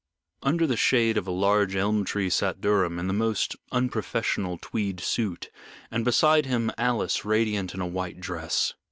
[0.41, 4.99] Under the shade of a large elm tree sat Durham, in the most unprofessional tweed
[4.99, 5.51] suit,
[5.91, 8.73] and beside him, Alice, radiant in a white dress.